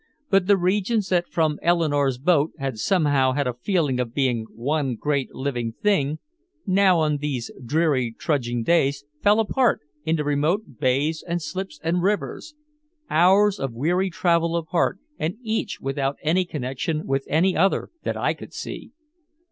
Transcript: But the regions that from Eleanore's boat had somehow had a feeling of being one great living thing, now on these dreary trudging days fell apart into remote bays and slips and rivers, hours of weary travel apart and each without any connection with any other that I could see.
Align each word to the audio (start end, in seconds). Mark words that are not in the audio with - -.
But 0.31 0.47
the 0.47 0.57
regions 0.57 1.09
that 1.09 1.27
from 1.29 1.59
Eleanore's 1.61 2.17
boat 2.17 2.53
had 2.57 2.79
somehow 2.79 3.33
had 3.33 3.45
a 3.45 3.53
feeling 3.53 3.99
of 3.99 4.15
being 4.15 4.47
one 4.49 4.95
great 4.95 5.35
living 5.35 5.73
thing, 5.79 6.17
now 6.65 6.97
on 6.97 7.17
these 7.17 7.51
dreary 7.63 8.11
trudging 8.17 8.63
days 8.63 9.05
fell 9.21 9.39
apart 9.39 9.81
into 10.03 10.23
remote 10.23 10.79
bays 10.79 11.23
and 11.27 11.39
slips 11.39 11.79
and 11.83 12.01
rivers, 12.01 12.55
hours 13.11 13.59
of 13.59 13.73
weary 13.75 14.09
travel 14.09 14.57
apart 14.57 14.97
and 15.19 15.37
each 15.43 15.79
without 15.79 16.15
any 16.23 16.45
connection 16.45 17.05
with 17.05 17.23
any 17.29 17.55
other 17.55 17.89
that 18.01 18.17
I 18.17 18.33
could 18.33 18.53
see. 18.55 18.93